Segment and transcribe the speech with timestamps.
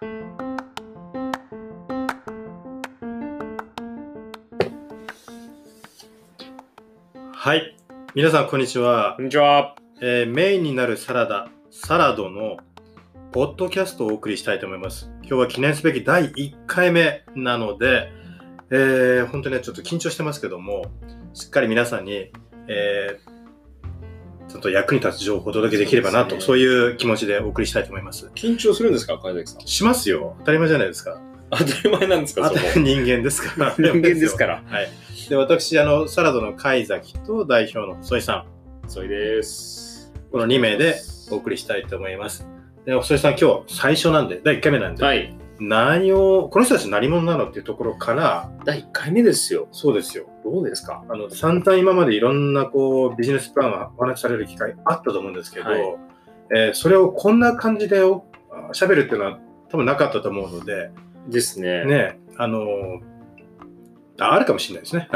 [0.00, 0.06] は
[7.54, 7.76] い。
[8.14, 9.22] 皆さん、こんにちはこ。
[9.22, 9.76] んにちは。
[10.00, 12.56] えーメインになるサラダ、サラドの
[13.32, 15.10] ポッドキャストをお送りしたいと思います。
[15.18, 18.10] 今日は記念すべき第1回目なので、
[18.70, 20.86] えー本当にね、ちょっと緊張してますけども、
[21.34, 22.32] しっかり皆さんに、
[22.68, 23.39] えー
[24.50, 28.30] ちょっと役に立つ情報をお届けできればなと、そう,、ねいう気持ちでお送りしたいと思います。
[28.34, 29.66] 緊張するんですか、貝崎さん。
[29.66, 30.34] しますよ。
[30.40, 31.20] 当たり前じゃないですか。
[31.50, 32.60] 当たり前なんですか、そこ。
[32.76, 33.74] 人間ですから。
[33.78, 34.62] 人間ですから。
[34.66, 34.88] はい。
[35.28, 38.44] で、私、あの、サラダの貝崎と代表の細井さん、
[38.88, 40.12] それです。
[40.32, 40.96] この2名で
[41.30, 42.46] お送りしたいと思います。
[42.84, 45.32] で、細井さん、今日最初なんで、第1回目なんで、はい。
[45.60, 49.68] 何を、この人たち何者なのっていうところから、第1回目ですよ。
[49.72, 50.26] そうですよ。
[50.42, 51.04] どうですか？
[51.08, 55.80] あの、散々今までいろんな、こう、ビジネスプランがお話しされる機会あったと思うんですけど、はい
[56.52, 58.24] えーそれをこんな感じでお
[58.72, 59.38] 喋るっていうのは
[59.70, 60.90] 多分なかったと思うので、
[61.28, 61.84] ですね。
[61.84, 62.66] ね、あの
[64.18, 65.08] ああるかもしれないですね。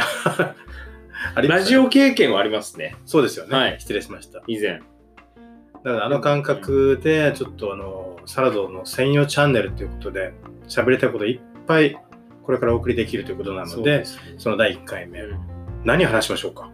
[1.35, 2.95] ありましたラジオ経験はありますね。
[3.05, 3.57] そうですよね。
[3.57, 4.43] はい失礼しました。
[4.47, 4.81] 以前。
[5.85, 10.33] だからあの感覚で、ちょっとあの、サラドの専用チャンネルということで、
[10.67, 11.97] 喋りたいこといっぱい
[12.45, 15.39] これからお送りできるということなのそうで、すねその第1回目、うん
[15.85, 16.71] 何を話しましょうか？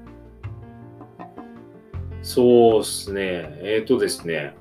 [2.22, 3.58] そうですね。
[3.60, 4.54] えっ、とですね。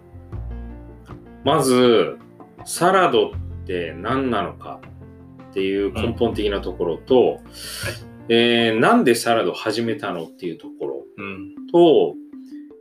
[1.44, 2.18] まず、
[2.66, 3.32] サラドっ
[3.68, 4.82] て何なのか
[5.52, 7.42] っていう根本的なところと、
[8.28, 11.56] えーなんでサラド始めたのっていうところうん。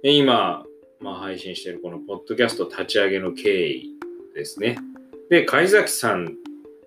[0.03, 0.65] 今、
[1.01, 3.91] まあ、配信しているこのポッドキャスト立ち上げの経緯
[4.35, 4.79] ですね。
[5.31, 6.35] で、貝崎さん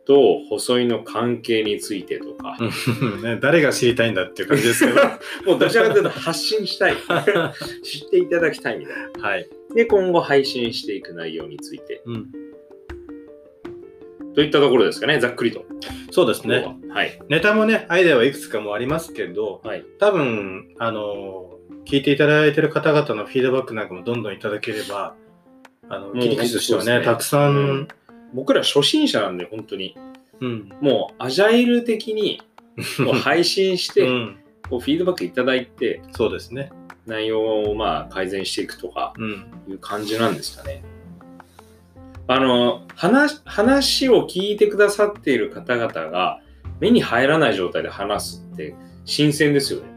[0.06, 2.58] と細井の関係についてとか、
[3.24, 5.02] ね、誰が知りたいんだっていう感じですけど。
[5.50, 6.96] もうどちらかというと発信したい、
[7.84, 9.30] 知っていただきたいみたいな。
[9.30, 9.50] はい。
[9.74, 12.32] で、今後配信していく内容について、うん。
[14.34, 15.66] といったところですかね、ざっくりと。
[16.12, 16.58] そうですね。
[16.58, 17.18] ははい。
[17.30, 19.86] ネタもね、アイデアはいくつかもありますけど、はい。
[20.00, 25.16] 多分、あの、聞いていただいてる方々のフィードバックなんかもどんどんいただければ、
[25.90, 27.88] あの、切り口としてはね、ねたくさん、うん
[28.34, 29.98] 僕ら初心者なんで、本当に。
[30.40, 30.72] うん。
[30.80, 32.42] もう、アジャイル的に
[33.00, 34.38] もう配信して、うん。
[34.70, 36.72] こうフィードバックいただいて、そうですね。
[37.06, 39.32] 内容をまあ改善していくとかうん。
[39.68, 40.82] いう感じなんですかね。
[42.28, 46.40] あの話話を聞いてくださっている方々が
[46.80, 49.91] 目に入らない状態で話すって新鮮ですよね。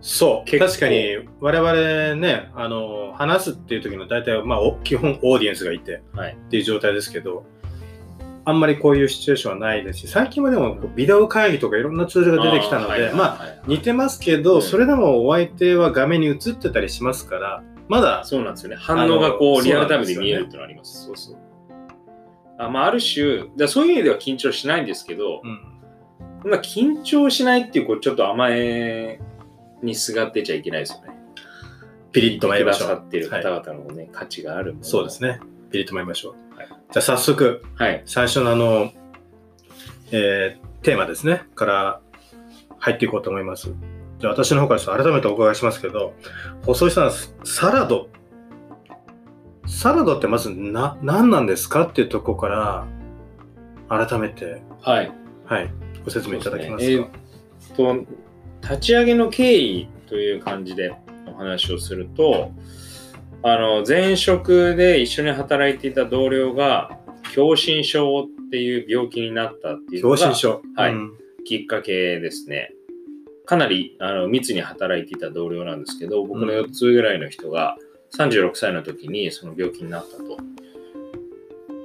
[0.00, 0.58] そう。
[0.58, 6.32] 確かに、我々ね、あの、話すっていう時の大体、まあ、お基本オーディエンスがいてはい。
[6.32, 7.44] っていう状態ですけど、
[8.44, 18.76] あんまりこういうシチュエーションはないですし、最近はでも、ビデオ会議とかいろんなツールが出てきたので、まあ、あ似てますけど、うんそれでもお相手は画面に映ってたりしますから、まだ、そうなんですよね。
[18.76, 21.06] 反応がこうリアルタイムで見えるっていうのがあります。
[21.06, 21.36] そうそう。
[22.58, 25.42] あまあ、ある種、だそういう意味では緊張しないんですけど、
[26.44, 29.18] うん、まあ、緊張しないっていう、こうちょっと甘え
[29.82, 31.16] にすがってちゃいけないですよね。
[32.12, 32.88] ピリッと参りましょう。
[32.88, 35.40] くださっているはい方々のね、価値があるものそうですね。
[35.70, 36.56] ピリッと参りましょう。
[36.56, 38.02] はいじゃあ早速、はい。
[38.04, 38.92] 最初のあの、
[40.10, 42.00] えーテーマですね、から
[42.78, 43.72] 入っていこうと思います。
[44.18, 46.14] じゃあ私の方からちょっと改めてお伺いしますけど、
[46.64, 47.10] 細井さん、
[47.44, 48.08] サラド。
[49.66, 51.82] サラドってまずな、何なんですか？
[51.82, 55.12] っていうところから、改めて、はい。
[55.44, 55.70] はい、
[56.04, 56.84] ご説明いただけますか？
[56.84, 58.06] すねえーっと、
[58.62, 60.92] 立ち上げの経緯という感じで
[61.26, 62.52] お話をすると、
[63.42, 66.98] あの、前職で一緒に働いていた同僚が、
[67.34, 70.60] 狭心症っていう病気になったっていうのが。
[70.76, 72.72] はいうんきっかけですね。
[73.46, 77.76] かなりあの密に働いていた同僚なんですけど、僕のうん4つぐらいの人が
[78.16, 80.36] 36歳の時にその病気になったと。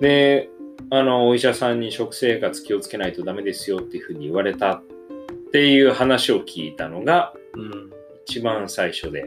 [0.01, 0.49] で、
[0.91, 4.83] あの、お医者さんに食生活気をつけないとダメですよっていうふうに言われたっ
[5.55, 7.93] ていう話を聞いたのがうん
[8.25, 9.25] 一番最初で。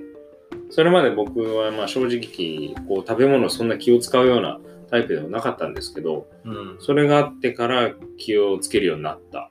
[0.69, 9.49] それまで僕はまあ正直こう食べ物をそんな気を使うようなタイプではなかったんですけど、うんそれがあってから気をつけるようになった。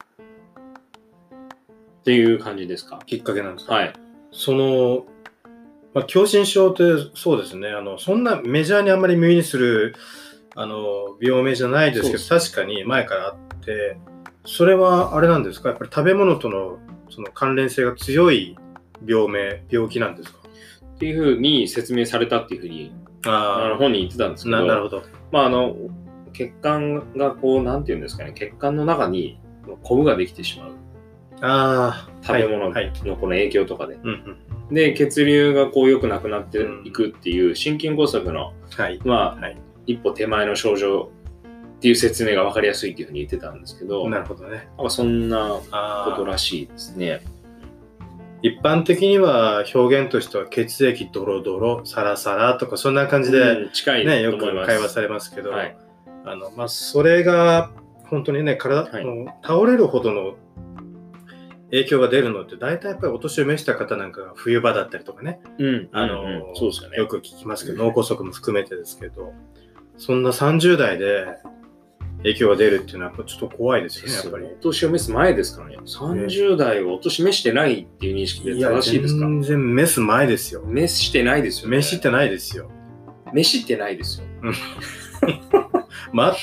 [2.02, 3.00] っていう感じですか？
[3.08, 3.74] きっかけなんですか？
[3.74, 3.94] はい。
[4.32, 5.08] その、
[5.96, 6.84] まあ、狭心症って
[7.16, 9.96] そうですねあのそんなメジャーにあんまり耳にする
[10.56, 13.98] あの病名じゃないですけど確かに前からあって
[14.50, 15.70] それはあれなんですか？
[15.70, 16.80] やっぱり食べ物との
[17.10, 18.58] その関連性が強い
[19.06, 20.40] 病名病気なんですか？
[20.96, 22.94] っていうふうに説明されたっていうふうに
[23.26, 25.04] あのあ本に言ってたんですあけど、ななるほど。
[25.32, 25.76] まああの、
[26.34, 29.40] 血管がこう、なんていうんですかね、血管の中に
[29.84, 30.72] コブができてしまう。
[31.42, 33.96] ああ食べ物はいはいのこの影響とかで。
[33.96, 34.38] うんうん
[34.70, 39.00] で、血流がこう良くなくなっていくっていう心筋梗塞の、はい。
[39.06, 39.58] まあ、はい。
[39.86, 41.10] 一歩手前の症状
[41.78, 44.68] っていう説明が分かりやすいっていうふうに言ってたんですけど、なるほどね。
[44.78, 45.62] なんかそんな
[46.06, 47.22] ことらしいですね。
[48.42, 54.66] 一般的には表現としては血液ドロドロ、サラサラとかそんな感じで、うん近いね、よく。
[54.66, 55.78] 会話されますけど、はい
[56.26, 57.72] あのまあ、それが
[58.06, 59.06] 本当にね体、はい
[59.44, 60.36] 倒れるほどの
[61.72, 66.98] 影響が出るのって大体やっぱりお年を召した方なんかが冬場だったりとかね、うん、あのうんうんそうですよね。
[66.98, 69.34] よく聞きますけど脳梗塞も含めてですけど
[69.98, 71.26] そんな30代で
[72.18, 74.46] 影響が出るっていうのはちょっと怖いですよねやっぱり。
[74.46, 75.78] お年を召す前ですからね。
[75.86, 79.26] 30代をお年召してないっていう認識で正しいですか？
[79.26, 80.64] 全然召す前ですよ。
[80.66, 81.78] 召してないですよね。
[81.78, 82.72] 召してないですよ。
[83.34, 84.28] 召してないですよ。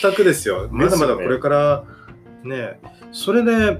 [0.00, 0.68] 全くですよ。
[0.70, 1.84] まだまだこれから
[2.44, 2.80] ね、
[3.12, 3.78] それで、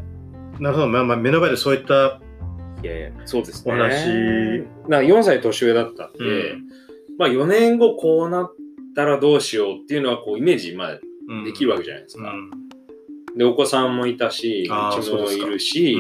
[0.59, 2.21] なるほど、まあ、まあ目の前でそういった、
[2.83, 3.73] いやいや、そうですね。
[3.73, 3.91] お話
[4.89, 6.25] だから4歳年上だったんで、う
[6.57, 6.69] ん
[7.17, 8.55] まあ4年後こうなっ
[8.97, 11.01] たらどうしようっていうのはこうイメージ、まあ、うん
[11.45, 12.31] できるわけじゃないですか。
[12.33, 12.51] うん。
[13.37, 15.99] で、お子さんもいたし、うちもいるし、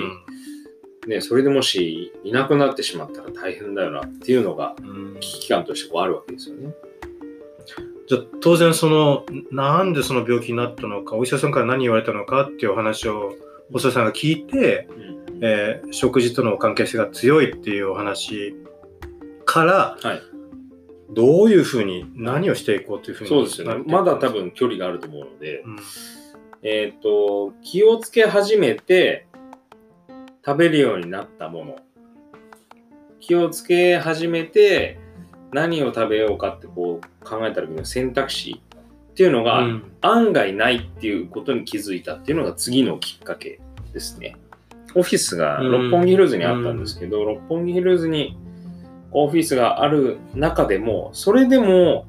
[1.06, 4.74] ね、それでもしいなくなってしまったら大変だよなっていうのが
[5.20, 6.74] 危機感としてこうあるわけですよね。
[8.06, 13.34] じゃあ当然そのなんでその病気になったのかお医者さんから何言われたのかっていうお話を
[13.72, 15.04] お医者さんが聞いて、うん。
[15.42, 18.54] えー食事との関係性が強いっていうお話
[19.44, 20.33] から、はい
[21.10, 23.84] どういうふうに何をしていこうというふうにそうですよね。
[23.86, 25.76] まだ多分距離があると思うので、うん
[26.62, 29.26] えっ、と、気をつけ始めて
[30.44, 31.76] 食べるようになったもの。
[33.20, 34.98] 気をつけ始めて
[35.52, 38.62] 何を食べようかってこう考えた時の選択肢
[39.12, 43.58] っていうのが、うん案外ないっていうことに気づいたっていうのが次のきっかけ
[43.94, 44.36] ですね。
[44.94, 48.36] オフィスが六本木ヒルズにあったんですけど、六本木ヒルズに
[49.14, 52.06] オフィスがある中でも、それでも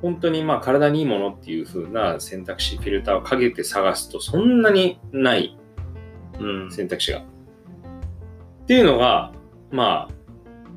[0.00, 5.58] 本当にまあ体にいいものっていう風な選択肢、フィルターをかけて探すとそんなにない
[6.40, 7.18] うん選択肢が。
[7.18, 7.22] っ
[8.66, 9.32] ていうのが、
[9.70, 10.14] まあ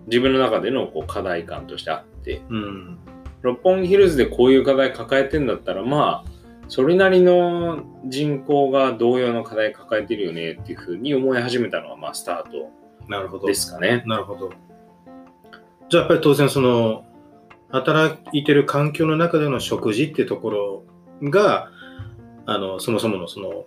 [0.08, 2.98] 自分の中でのこう課題感としてあって、うん
[3.42, 6.32] 六本木ヒルズでこういう課題抱えてんだったら、まあ、
[6.68, 12.72] それなりの人口が同様の課題抱えてるよねっていうふうに思い始めたのが、まあ、スタート
[13.08, 14.04] なるほどですかね。
[14.06, 14.52] なるほど。
[15.90, 17.06] じゃあやっぱり当然その
[17.70, 20.84] 働いてる環境の中での食事っていうところ
[21.24, 21.70] が
[22.46, 23.66] あのそもそものその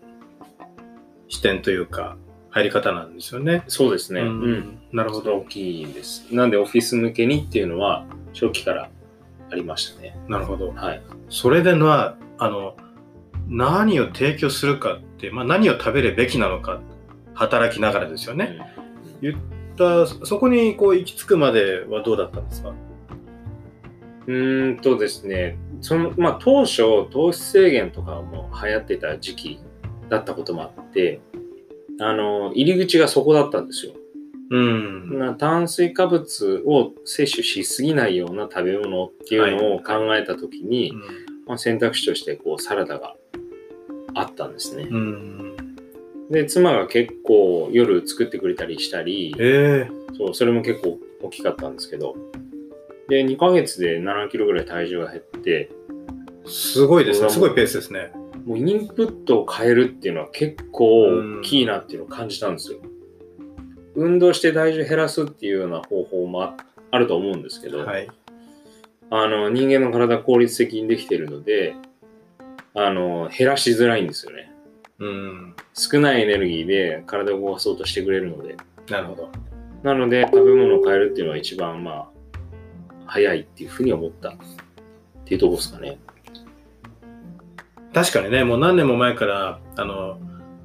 [1.28, 2.16] 視点というか
[2.50, 3.62] 入り方なんですよね。
[3.68, 4.22] そうですね。
[4.22, 4.78] ううんん。
[4.92, 5.44] なるほど大。
[5.44, 6.26] きいです。
[6.34, 8.90] なんで、オフィス向けにっていうのは、初期から
[9.50, 10.16] ありましたね。
[10.28, 10.72] なるほど。
[10.72, 11.02] はい。
[11.28, 12.76] それでのはあの
[13.48, 16.80] 何を提供するかって、まあ、何を食べるべきなのか
[17.34, 18.58] 働きながらですよね。
[18.58, 18.90] うん
[19.22, 22.74] 言ったそこにこう行き着くまではどうだったんですか？
[24.26, 29.60] うーんとですね、その、まあ、当初、糖質制限とかも流行ってた時期
[30.10, 31.20] だったこともあって、
[31.98, 33.94] あの、入り口がそこだったんですよ。
[34.50, 35.18] うん。
[35.18, 40.92] な炭水化物を摂取しすぎないような食べ物っていうのを考えたときに、
[41.46, 43.16] まあ、選択肢としてこうサラダが
[44.14, 44.86] あったんですね。
[44.90, 45.56] うん。
[46.30, 52.14] で、妻が結構夜作ってくれたりしたり、ええそう、それも結構大きかったんですけど、
[53.08, 55.70] で、2ヶ月で7キロぐらい体重が減って、
[56.46, 57.30] すごいですね。
[57.30, 58.12] すごいペースですね。
[58.46, 62.78] もうインプットを変えるっていうのは結構大きいなっていうのを感じたんですよ。
[63.96, 66.56] 運動して体重減らすっていうような方法もあ
[66.92, 68.08] あると思うんですけど、はい。
[69.10, 71.74] あの人間の体効率的にできているので
[72.74, 74.49] あの減らしづらいんですよね。
[75.00, 75.54] うん。
[75.74, 78.56] 少ないエネルギーで体を動かそうとしてくれるので。
[78.88, 79.30] なるほど。
[79.82, 82.08] なので食べ物を変えるっていうのは一番まあ
[83.06, 84.32] 早いっていうふうに思ったっ
[85.24, 85.98] ていうところですかね。
[87.92, 90.20] 確かにね、もう何年も前から、あの、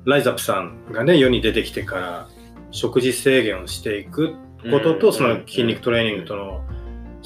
[0.05, 2.29] ライザップさんがね、世に出てきてから、
[2.69, 4.35] 食事制限をしていく
[4.69, 6.61] ことと、うんその筋肉トレーニングとの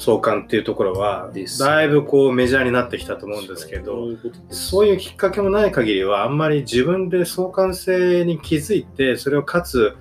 [0.00, 4.08] 相関っていうところはだいぶこうメジャーになってきたと思うんですけど、
[4.48, 9.96] そういうきっかけもない限りは、あんまり自分で相関性に気づいて、それをかつ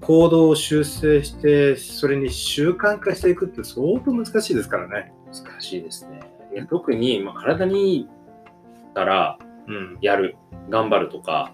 [0.00, 5.12] 行動を修正して、それに習慣化していくって相当難しいですからね。
[5.26, 6.20] 難しいですね。
[6.52, 8.08] いや特に、まあ、体にいい
[8.94, 9.98] からうん。
[10.00, 10.36] やる、
[10.68, 11.52] 頑張るとか、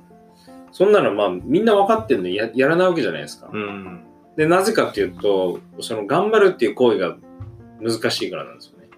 [0.73, 3.51] そんなのまあみんな分かってるのにややらないわけじゃないですか。
[3.53, 4.01] うん。
[4.37, 7.17] で、なぜかっていうと、その頑張るっていう行為が
[7.81, 8.89] 難しいからなんですよね。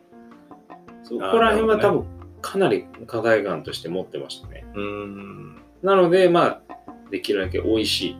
[1.03, 2.07] そこら辺は多分
[2.41, 4.65] かなり課題感として持ってましたね。
[4.75, 5.57] うん。
[5.83, 6.63] なので、まあ、
[7.11, 8.17] できるだけ美味しい。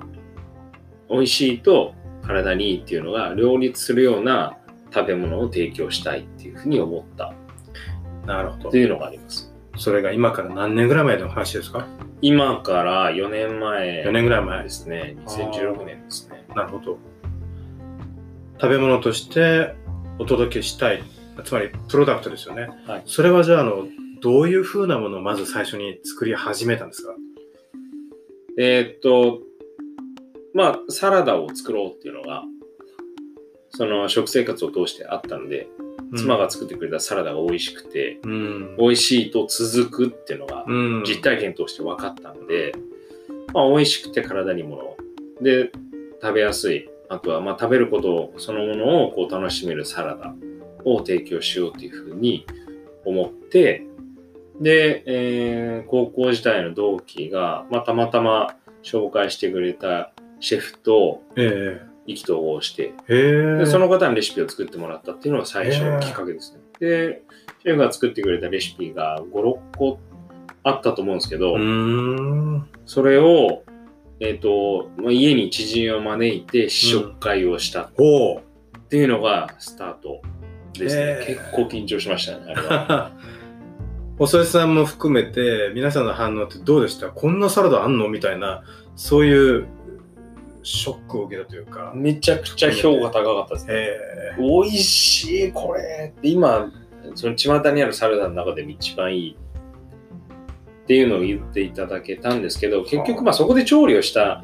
[1.09, 4.57] 美味しいと体にいいっていうのが両立するような
[4.93, 7.33] 食べ物を提供したいっていうふうに思った
[8.27, 8.79] なるほどって。
[8.79, 9.53] いうのがあります。
[9.77, 11.87] それが今から何年ぐらい前の話ですか？
[12.21, 15.17] 今から4年前 ?4 年ぐらい前ですね。
[15.27, 16.45] 2016年ですね。
[16.55, 16.99] なるほど。
[18.61, 19.75] 食べ物として
[20.21, 21.03] お届けしたい。
[21.45, 22.69] つまり、プロダクトですよね。
[22.87, 23.89] はいそれはじゃあ、あの、
[24.21, 27.15] どういう風なものをまず最初に作り始めたんですか？
[28.59, 29.41] えーっと、
[30.53, 32.45] まあ、サラダを作ろうっていうのが、
[33.71, 35.69] その食生活を通してあったので、
[36.17, 38.77] 妻が作ってくれたサラダが美味しくて、うん。
[38.77, 41.05] 美味しいと続くっていうのがうん。
[41.07, 42.75] 実体験として分かったので、
[43.55, 44.97] まあ、美味しくて体にもの
[45.41, 45.73] で
[46.21, 50.35] 食べやすいあとはまあ食べることそのものをこう楽しめるサラダ
[50.85, 52.47] を提供しようというふうに
[53.05, 53.87] 思って
[54.61, 63.19] で、えー高校時代の同期が、まあ、たまたま紹介してくれたシェフとえ意気投合してえへ
[63.57, 63.59] え。
[63.59, 66.61] でその方にレシピを作ってもらったっていうのが最初のきっかけですね。
[66.79, 67.23] で、
[67.63, 69.99] シェフが作ってくれたレシピが5、6個
[70.63, 71.57] あったと思うんですけど。
[72.87, 73.63] それを、
[74.21, 77.85] えっ、と、まあ、家に知人を招いて試食会をした。
[77.85, 77.91] っ
[78.91, 80.21] ていうのがスタート
[80.75, 81.03] ですね。
[81.03, 83.13] へー結構緊張しましたね、あれは。
[84.19, 87.09] おそれさんも含めて皆さんの反応ってどうでした？
[87.09, 88.09] こんなサラダあんの？
[88.09, 88.63] みたいな
[88.95, 89.67] そういう
[90.63, 91.93] ショックを受けたというか。
[91.97, 93.75] めちゃくちゃ評価高かったですね。
[93.75, 96.71] え美味しい、これって今、
[97.15, 99.37] その巷にあるサラダの中でも一番いい
[100.91, 104.43] っていうのを言っていただけたんですけど、結局まあそこで調理をした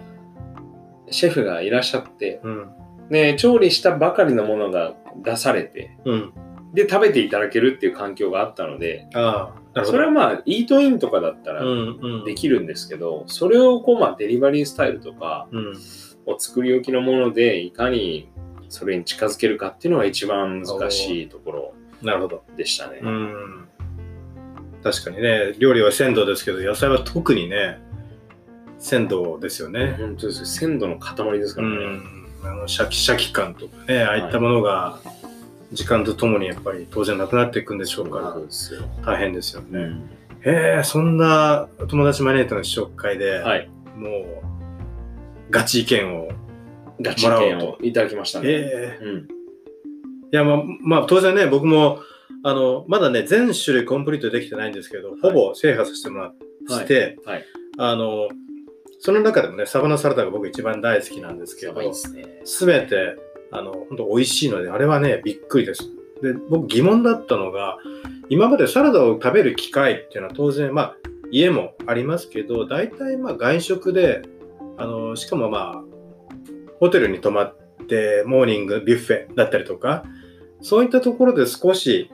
[1.10, 3.08] シェフがいらっしゃって、ー、うん。
[3.10, 6.32] で、調理したばかりのものが出されて、うん。
[6.72, 9.08] で、食べていただけるっていう環境があったので。
[9.84, 12.24] それはまあ、イートインとかだったらうんうん。
[12.24, 15.72] できるんですけど、それをこう、まあ、デリバリースタイルとか、うん。
[16.26, 18.28] を作り置きのもので、いかに
[18.68, 22.44] それに近づけるかっていうのが一番難しいところなるほど。
[22.56, 23.00] でしたね。
[23.02, 23.68] うん。
[24.92, 27.80] 確かにね、料理は鮮度ですけど、野菜は特にね、
[28.78, 29.96] 鮮度ですよね。
[29.98, 31.96] 本当ですよ鮮度の塊ですかうらね。
[31.96, 32.26] ん。
[32.44, 35.00] あのシャキシャキ感とかね、ああいったものが
[35.72, 38.82] 時間とともにやっぱり当然なくなっていくんでしょうからそう、ですよ。
[39.04, 39.68] 大変ですよね。
[39.72, 40.10] うん
[40.46, 43.68] へえ、そんな友達招いての試食会で、はい。
[43.96, 44.24] もう、
[45.50, 46.28] ガチ意見を。
[47.00, 48.48] ガチ券をいただきましたね。
[48.48, 49.18] ええうん。
[49.18, 49.24] い
[50.30, 51.98] や、まあ、まあ、当然ね、僕も、
[52.42, 57.44] あの、まだね、全種類コンプリートできてないんですけど、ほぼ制覇させてもらって、はい。
[57.78, 58.28] あの、
[58.98, 61.74] その中でもね、サバナサラダが僕一番大好きなんですけど
[62.44, 63.16] すべて、
[63.50, 65.84] あの、本当美味しいので、あれはね、びっくりです。
[66.22, 67.78] で、僕疑問だったのが、
[68.28, 70.96] 今までサラダを食べる機会っていうのは当然、まあ、
[71.30, 74.22] 家もありますけど、大体まあ外食で、
[74.78, 75.82] あの、しかもまあ、
[76.80, 77.56] ホテルに泊まっ
[77.88, 80.04] て、モーニングビュッフェだったりとか、
[80.60, 82.10] そういったところで少し、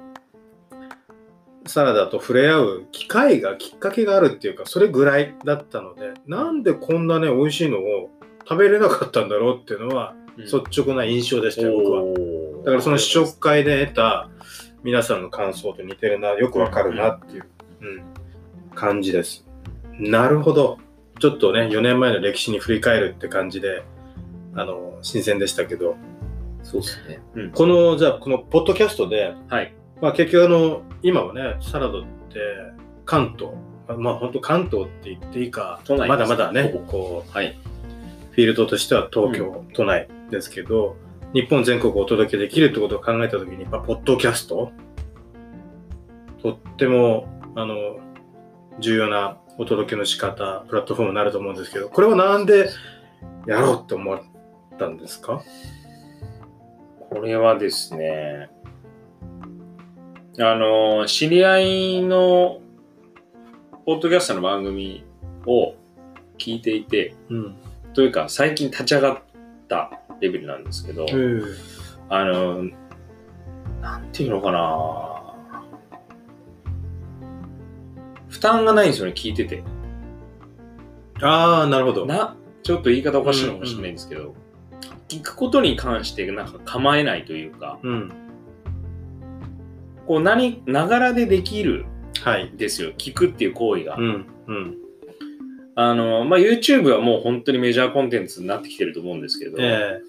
[1.66, 8.10] サラダと触れ合う機会が、きっかけがあるっていうか、それぐらいだったので、なんでこんなね、美味しいのを
[8.48, 12.02] 食べれなかったんだろうっていうのは、率直な印象でしたよ、僕は。
[12.64, 14.28] だからその試食会で得た
[14.82, 17.44] 皆さんの感想と似てるな、よくわかるなっていう、
[17.80, 18.02] うん、
[18.74, 19.46] 感じです。
[19.98, 20.78] なるほど。
[21.20, 23.84] ちょっとね、4年前の歴史に振り返るって感じで、
[24.54, 25.96] あの、新鮮でしたけど、
[26.62, 27.20] そうですね。
[27.34, 27.50] うん。
[27.52, 29.74] この、じゃあ、このポッドキャストで、はい。
[30.02, 32.40] まあ結局あの、今はね、サラダって
[33.06, 33.54] 関東、
[33.88, 37.56] まあまあ本当関東って言っていいか、まだまだねこう、はい。
[38.32, 40.96] フィールドとしては東京都内ですけど、
[41.34, 44.72] 日本全国お届けできるってことを考えたときに、やっぱポッドキャスト、
[46.42, 48.00] とっても、あの、
[48.80, 52.70] 重要なお届けの仕方、プラットフォームになると思うんですけど、これはなんで
[53.46, 54.20] やろうって思っ
[54.78, 55.42] たんですか？
[57.10, 58.48] これはですね、
[60.38, 62.60] あの、知り合いの
[63.84, 65.04] ポッドキャストの番組
[65.46, 65.74] を
[66.38, 67.56] 聞いていて、うん。
[67.92, 69.18] というか最近立ち上がっ
[69.68, 71.06] たレベルなんですけど、
[72.08, 72.64] あの、
[73.82, 75.22] なんていうのかな
[78.28, 79.62] 負担がないんですよね、聞いてて。
[81.20, 82.06] ああ、なるほど。
[82.06, 84.34] な、ちょっと言い方おかしいのかもしれないんですけど、
[85.08, 88.12] 聞くことに関してなんか構えないというか、うん。
[90.06, 91.86] こう何、ながらでできる
[92.22, 92.50] はい。
[92.50, 92.92] んですよ。
[92.98, 93.96] 聞くっていう行為が。
[93.96, 94.26] うん。
[94.46, 94.76] うん。
[95.74, 100.00] あの、まあ、YouTube はもう本当にメジャーコンテンツになってきてると思うんですけど、え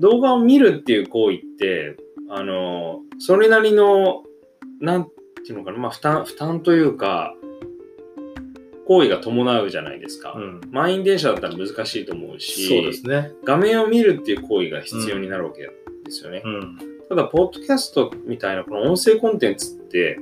[0.00, 1.96] 動画を見るっていう行為って、
[2.30, 4.22] あの、それなりの、
[4.80, 5.10] なんて
[5.50, 7.34] いうのかな、まあ、負担、負担というか、
[8.86, 10.34] 行為が伴うじゃないですか。
[10.36, 10.60] えうん。
[10.70, 13.32] 満員電車だったら難しいと思うし、そうですね。
[13.44, 15.70] 画面を見るっていう行為が必要になるわけで
[16.10, 16.42] すよね。
[16.44, 16.78] うん。
[17.08, 20.18] ただ、ポッドキャストみたいなこの音声コンテンツって、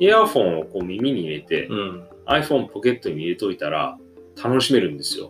[0.00, 2.08] イヤフォンをこう耳に入れて、うん。
[2.26, 3.98] iPhone ポケットに入れといたら
[4.42, 5.28] 楽しめるんですよ。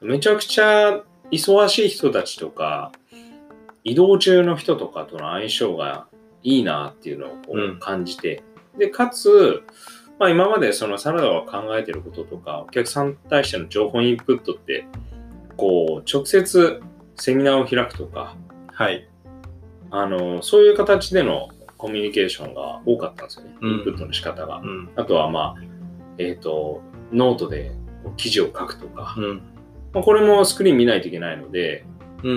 [0.00, 2.92] めちゃくちゃ忙しい人たちとか、
[3.84, 6.06] 移動中の人とかとの相性が
[6.42, 8.42] いいなっていうのをこうんう感じて、
[8.78, 9.62] で、かつ、
[10.18, 14.86] まあ、今までそのサラダが考えてることとか、お客さんに対しての情報インプットって、
[15.56, 16.80] こう、直接
[17.16, 18.36] セミナーを開くとか、
[18.72, 19.09] はい。
[19.90, 23.56] あの、そういう形でのコミュニケーションが多かったんですよね。
[23.60, 24.58] うんインプットの仕方が。
[24.58, 24.90] うん。
[24.96, 25.62] あとはまあ、
[26.18, 26.82] えっ、と、
[27.12, 27.72] ノートで
[28.16, 29.42] 記事を書くとか、うん。
[29.92, 31.84] まあ、これもスクリーン見ないといけないので、
[32.22, 32.34] うんう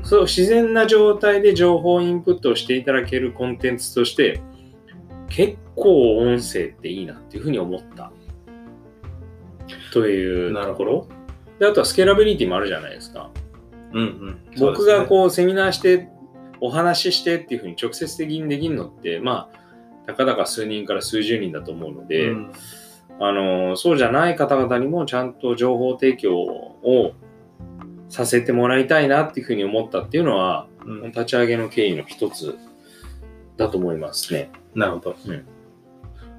[0.00, 4.40] んそう自然な状態で情報インプットをしていただけるコンテンツとして、
[5.28, 8.10] 結構音声っていいなっていうふうに思った。
[9.92, 11.08] というなるほどところ。
[11.60, 13.30] で、あとはスケーラビリティもあるじゃないですか。
[13.92, 14.02] うん。
[14.02, 14.40] うんうん。
[14.58, 16.08] 僕がうこうセミナーして
[16.60, 22.46] お話ししてっていうふうに直接的にできるのって、まあ、たかだか数人から数十人だと思うのですで、ね、
[23.20, 27.12] あの、そうじゃない方々にもちゃんと情報提供を
[28.08, 31.00] させてもらいたいなっていうふうに思ったっていうのは、うん。
[31.02, 32.58] うん立ち上げの経緯の一つ
[33.56, 34.50] だと思いますね。
[34.74, 35.16] なるほど。
[35.26, 35.46] うん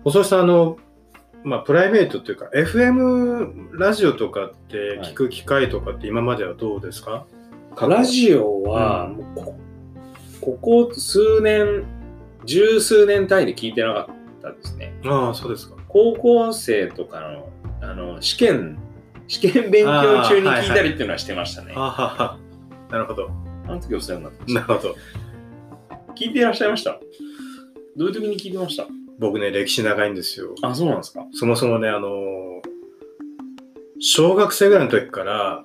[0.03, 0.77] 細井さん、あの、
[1.43, 7.25] まあ、プライベートっていうか、FM ラジオとかって聞く機会とかって今まではどうですか、
[7.79, 9.70] ラジオは、うんもう
[10.41, 11.85] こここ数年、
[12.45, 14.93] 十数年単位で聞いてなかったですね。
[15.05, 15.75] ああ、そうですか。
[15.87, 17.49] 高校生とかの
[17.81, 18.79] あの試験、
[19.27, 19.91] 試験勉強
[20.23, 21.73] 中に聞いたりっていうのはしてましたね。
[21.75, 22.39] あはは。
[22.89, 23.29] なるほど。
[23.67, 24.95] あの時お世話になってましなるほど。
[25.89, 26.13] た。
[26.13, 26.99] 聞いていらっしゃいました？
[27.95, 28.87] どういう時に聞いてました？
[29.19, 30.55] 僕ね、歴史長いんですよ。
[30.63, 31.25] あ、そうなんですか。
[31.31, 32.09] そもそもね、あの、
[33.99, 35.61] 小学生ぐらいの時から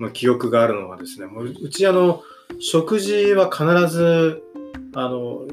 [0.00, 2.22] の記憶があるのはですね、もううちあの、
[2.58, 4.42] 食事は必ず、
[4.94, 5.46] あの、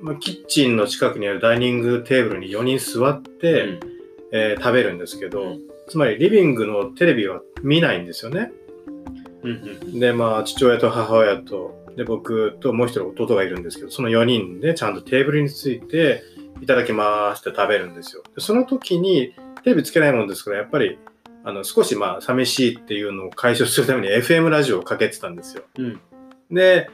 [0.00, 3.80] まあキッチンの近くにあるダイニングテーブルに4人座って、うん
[4.30, 8.52] えー食べるんですけど、うんつまりリビングのテレビは見ないんですよね。
[9.42, 16.22] うんうんで、まあ、父親と母親と、で、僕ともう一人弟がいるんですけど、その4人でちゃんとテーブルについて、
[16.60, 18.22] いただきますって食べるんですよ。
[18.34, 20.98] でその時に、テレビつけないもんですから、やっぱり、
[21.44, 25.62] あの、少しまあ、寂しいっていうのを解消するために FM ラジオをかけてたんですよ。
[25.78, 26.00] うん
[26.50, 26.88] で、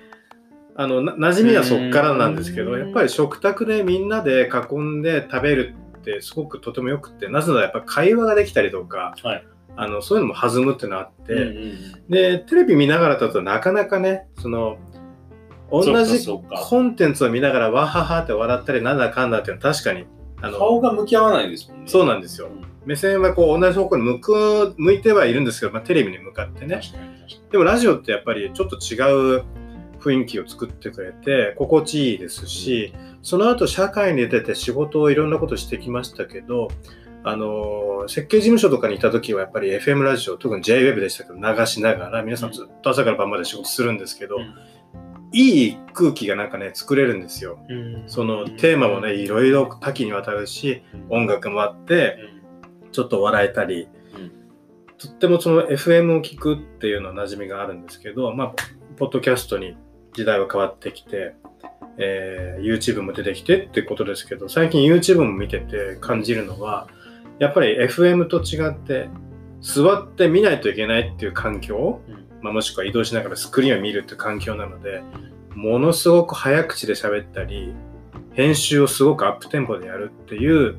[0.77, 2.81] あの、な馴染みはそっからなんですけど、うん。
[2.81, 9.47] やっぱり食卓でみんなで囲んで食べるってすごくとてもよくって、なぜならやっぱり会話ができたりとか、はい。
[9.77, 14.79] あの、そういうのも弾むっていうのがあって、うんうんで、テレビ見ながらだとなかなかね、その、
[15.71, 20.07] 同じコンテンツを見ながらわははって笑ったりなんだかんだっていうのは確かに、
[20.45, 21.85] あの、顔が向き合わないですもんね。
[21.87, 22.49] そうなんですよ。
[22.85, 26.81] 目線はこう同じ方向に向く、向いてはいるんですけど、まあ、テレビに向かってね。
[27.51, 29.45] でもラジオってやっぱりちょっと違う
[30.01, 36.69] 雰囲気を作ってくれて、心地いいですし、その後社会に出て仕事をいろんなことしてきましたけど、
[37.27, 44.55] あの、設計事務所とかにいた時はやっぱり FM ラジオ、特に JWEB でしたけど流しながら、皆さんずっと朝から晩まで仕事するんですけど、うん
[45.35, 47.59] いい空気がなんかね、作れるんですよ。
[48.07, 52.19] そのテーマもね、いろいろ多岐にわたるし、音楽もあって、
[52.93, 54.33] ちょっと笑えたり、うん。
[54.97, 58.55] とってもその FM を聞くっていうのは馴染みがあるんですけど、まあ、
[58.97, 59.77] ポッドキャストに
[60.13, 61.35] 時代は変わってきて、
[61.99, 66.87] えー YouTube も出てきてってことですけど、最近 YouTube も見てて感じるのは、
[67.41, 69.09] やっぱり FM と違って、
[69.61, 75.03] 座って見ないといけないっていう環境、うんまあ、もしくは移動しながらスクリーンを見るっていう環境なので、
[75.55, 77.73] ものすごく早口で喋ったり、
[78.35, 80.77] 編集をすごくアップテンポでやるっていう、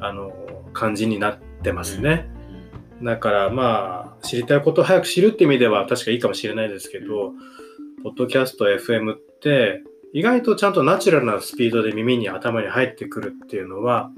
[0.00, 0.32] あの、
[0.72, 2.30] 感じになってますね。
[3.02, 7.34] だからまあ、知りたいことを早く知るって意味では確かいいかもしれないですけど、
[8.02, 9.82] ポッドキャスト、FM って、
[10.14, 14.10] 意外とちゃんとナチュラルなスピードで耳に頭に入ってくるっていうのは、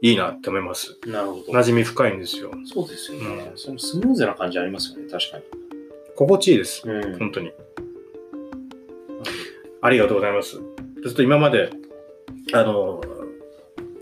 [0.00, 0.98] いいなって思います。
[1.06, 1.52] なるほど。
[1.52, 2.52] 馴染み深いんですよ。
[2.64, 3.52] そうですよね。
[3.54, 5.63] うそのスムーズな感じありますよね、確か
[6.16, 6.86] 心地いいです。
[6.86, 6.94] に。
[6.94, 7.52] うん本当に。
[9.82, 10.60] ありがとうございます。
[11.02, 11.70] ずっと今まで、
[12.52, 13.00] あの、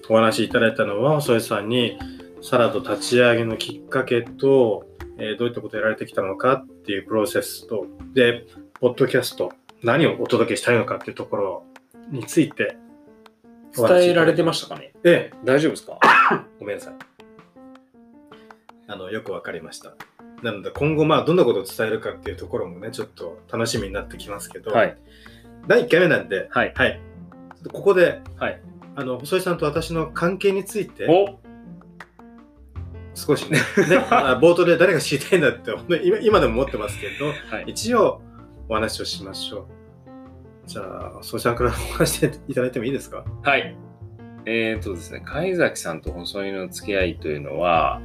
[0.09, 1.99] お話しいただいたのは、細井さんに、
[2.41, 4.87] サラド立ち上げのきっかけと、
[5.19, 8.47] えーどういったことをやられてきたのかっていうプロセスと、で、
[8.81, 11.65] ポッドキャスト、何をお届けしたいのかっていうところ
[12.11, 12.77] について、
[13.77, 14.93] 伝えられてましたかね？
[15.05, 15.99] ええ、大丈夫ですか？
[16.59, 16.95] ごめんなさい。
[18.87, 19.95] あの、よくわかりました。
[20.43, 24.97] なので、今後、まあ、どんなことを伝えるかっていうところもね、ちょっと楽しみになってきますけど、はい。
[25.69, 26.73] 第1回目なんで、はい。
[26.75, 27.01] はい。
[27.55, 28.61] ちょっとここで、はい。
[28.97, 31.39] あの、細井さんと私の関係について、お
[33.15, 33.59] 少しね、
[34.41, 35.73] 冒頭で誰が知りたいんだって、
[36.05, 37.65] 今今でも思ってますけど、はい。
[37.69, 38.21] 一応
[38.69, 39.65] お話をしましょう。
[40.67, 43.25] じゃあ、細井さんからお話していただいてもいいですか？
[43.43, 43.77] はい。
[44.47, 48.01] えっ、とですね、貝崎さんと細井の付き合いというのは、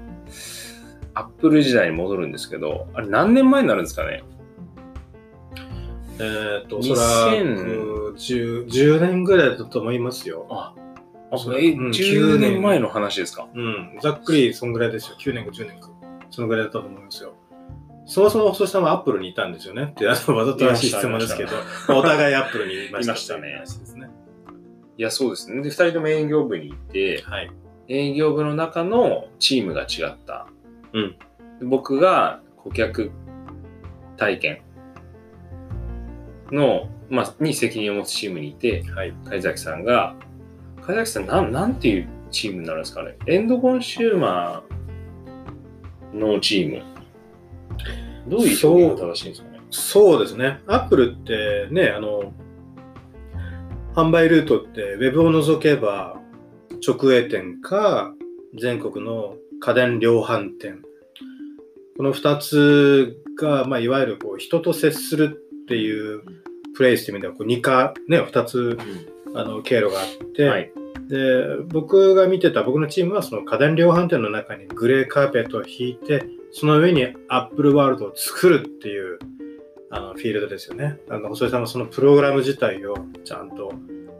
[1.17, 4.23] アップル時代に戻るんですけど、あれ何年前になるんですかね？
[6.19, 10.47] えっ、と、おそらく10 10年ぐらいだと思いますよ。
[10.49, 10.73] あ、
[11.31, 13.47] あそれ、うん10年前の話ですか？
[13.53, 15.17] うん、ざっくりそんぐらいですよ。
[15.19, 15.89] 9年か10年か。
[16.29, 17.33] そのぐらいだったと思いますよ。
[18.05, 21.51] そもそも細井さんはアップルにいたんですよねって、あのわざとらしい質問ですけど
[21.89, 24.07] お互いアップルにいましたいましたねと
[24.97, 25.61] いや、そうですね。
[25.61, 27.51] で、二人とも営業部に行って、はい。
[27.87, 30.47] 営業部の中のチームが違った。
[30.93, 31.15] うん
[31.59, 33.11] で僕が顧客
[34.17, 34.61] 体験
[36.51, 39.13] の、まあ、に責任を持つチームにいて、はい。
[39.25, 40.15] 貝崎さんが、
[40.81, 43.15] 貝崎さん、なん、なんていうチームになるんですかね？
[43.27, 46.83] エンドコンシューマーのチーム。
[48.27, 49.59] どういう表現が正しいんですかね？
[49.69, 50.59] そうですね。
[50.67, 52.33] アップルってね、あの、
[53.93, 56.21] 販売ルートって、ウェブを除けば、
[56.85, 58.13] 直営店か、
[58.57, 60.83] 全国の家電量販店。
[61.97, 65.25] この2つが、まあ、いわゆるこう人と接する
[65.63, 66.21] っていう
[66.75, 68.77] プレイスという意味では、こう2か、ね、2つ
[69.33, 70.71] あの経路があって、はい。
[71.07, 79.17] で僕が見てた僕のチームはその家電量販店の中にグレーカーペットを引いてその上にアップルワールドを作るっていう
[79.89, 80.99] あのフィールドですよね。
[81.09, 83.71] あの細井さんはそのプログラム自体をちゃんと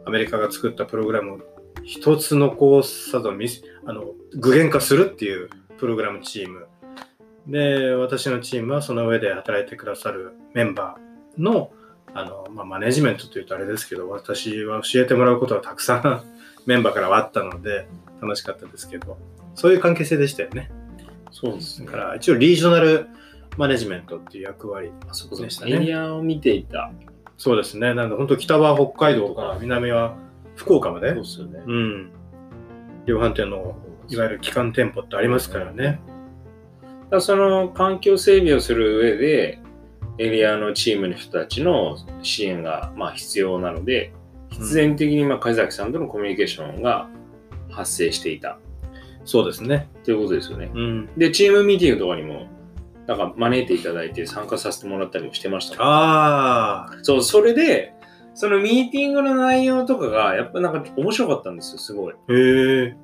[0.06, 1.38] アメリカが作ったプログラムを
[1.84, 5.48] 一つ残さずミスあの具現化するっていう
[5.78, 6.66] プログラムチーム
[7.46, 11.72] で私のチームはその上で働いてくださるメンバーの
[12.12, 16.22] あの、まあ、マネジメントというとあれですけど私は教えてもらうことはたくさん
[16.66, 17.88] メンバーからはあったので
[18.20, 19.16] 楽しかったですけど
[19.54, 20.70] そういう関係性でしたよね
[21.30, 21.98] そうですねだか。
[21.98, 23.06] ら一応リージョナル
[23.56, 26.92] マネジメントっていう役割あそこでしたねエリアを見ていた。
[27.38, 30.14] そうですねなんで本当北は北海道から南は
[30.56, 31.62] 福岡までそうですよね。
[31.66, 32.17] うん
[33.08, 33.74] 量販店の
[34.10, 36.00] いわゆる基幹店舗ってありますからね。
[36.82, 39.60] だからその環境整備をする上で、
[40.18, 44.12] エリアのチームの人たちの支援がまあ必要なので、
[44.50, 47.08] 必然的にまあ貝崎さんとのコミュニケーションが
[47.70, 48.58] 発生していた。
[49.24, 49.88] そうですね。
[50.04, 50.70] ということですよね。
[50.74, 51.08] うん。
[51.16, 52.46] で、チームミーティングとかにも、
[53.06, 55.82] なんか招いていただいて参加させてもらったりもしてました。
[55.82, 57.94] ああそう、それで、
[58.38, 62.14] そのミーティングの内容とかが、やっぱなんか面白かったんですよ、すごい。
[62.14, 62.96] へえ。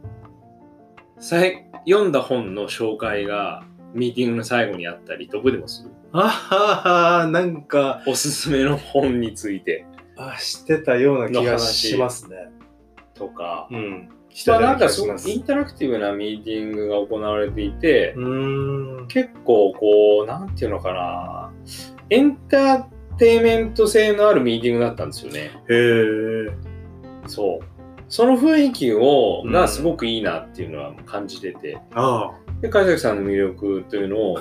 [1.19, 5.91] さい読んだ本の紹介が、ミーティングの最後にあったり、どこでもする。
[6.13, 9.85] あははなんかおすすめの本について。
[10.17, 12.37] あしてたような気がしますね。
[13.15, 14.09] とか、うん。
[14.31, 19.09] してまあたようなんかそインタラクティブなミーティングが行われていて、うーん。
[19.09, 21.53] 結構こう、なんていうのかな、
[22.11, 25.53] エンターテイメント性のあるミーティングだったんですよね。
[25.69, 26.51] へえ
[27.27, 27.65] そう。
[28.09, 34.39] その雰囲気を、うんがすごくいいなっていうのは感じてて、あで、貝崎さんの魅力というのを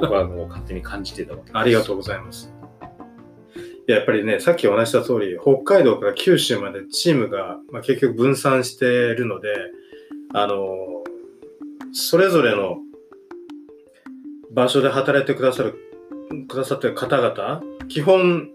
[0.00, 1.56] 僕はもう勝手に感じてたわけです。
[1.56, 2.52] あありがとうございます
[3.88, 9.48] いややっぱりねさっきお話しした通り北海道から九州までチームが、まあ、結局分散しているので
[10.34, 10.68] あの
[11.92, 12.76] それぞれの
[14.52, 15.74] 場所で働いてくださる
[16.48, 18.50] くださってる方々基本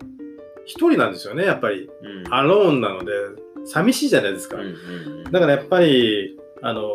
[0.65, 1.89] 一人なんですよねやっぱり。
[2.01, 2.33] うん。
[2.33, 3.11] アローンなので
[3.65, 5.31] 寂しいじゃないですか、うんうんうん。
[5.31, 6.93] だからやっぱりあの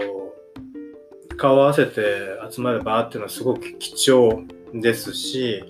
[1.36, 5.64] 顔を合わせて集まる場っていうのはすごく貴重ですし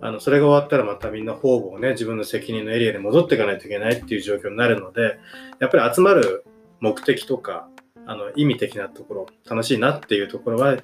[0.00, 5.18] あのそれが終わったらまたみんな方々ね自分の責任のエリアに戻っていかないといけないっていう状況になるので
[5.60, 6.44] やっぱり集まる
[6.80, 7.68] 目的とか
[8.06, 10.76] あの意味的なところ楽しいなっていうところは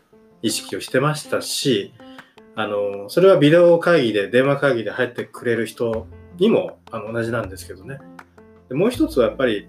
[0.42, 1.92] 意識をしてましたし
[2.60, 7.98] あのそれはビデオ会議で電話会議で入ってくれる人にもあの同じなんですけどね。
[8.68, 9.66] でもう一つはやっぱり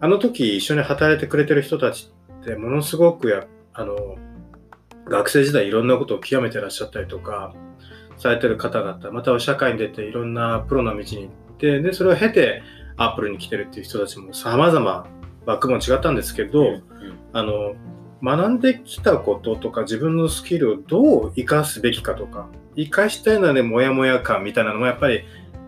[0.00, 3.96] あの時一緒に働いてくれてる人たちってものすごくやあの
[5.06, 7.54] 学生時代いろんなことを極めてらっしゃったりとか
[8.18, 12.62] されてる方々または社会に出ていろんなプロの道に行ってでそれを経て
[12.98, 15.06] アップルに来てるっていう人たちも様々
[15.46, 16.84] バックボーン違ったんですけど、うん
[17.32, 17.74] あの
[18.24, 25.24] 学んできたこととか自分のスキルをどう生かすべきかとか生かしたいのはねモヤモヤ感みたいなのもやっぱり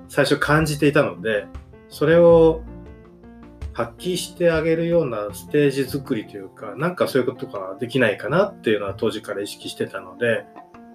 [0.09, 1.47] 最初感じていたので
[1.91, 2.63] それを
[3.75, 10.47] 発揮してあげるようなステージ作りというかなんかそういうことができないかなっていうのは当時から意識してたので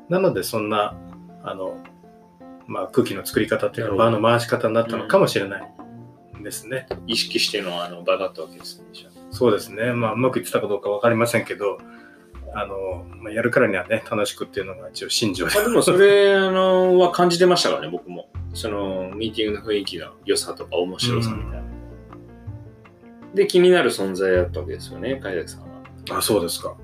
[0.10, 0.98] なのでそんな
[1.44, 1.78] あの、
[2.66, 5.74] まあ、空気の作り方っていうか場の回し方になったのかもしれない
[6.44, 6.88] ですね。
[7.06, 9.21] 意識してのあの場だったわけですね。
[9.32, 9.94] そうですね。
[9.94, 11.80] まあ、うまくいってたかどうかわかりませんけど、
[12.54, 15.56] あの、まあ、やるからにはね、楽しくっていうのが一応信条で。
[15.56, 18.30] まあでもそれあのは感じてましたからね、僕も。
[18.54, 21.64] そのミーティングの雰囲気の良さとか面白さみたいな。
[23.34, 26.18] で気になる存在だったわけですよね、海崎さんは。
[26.18, 26.76] あ、そうですか。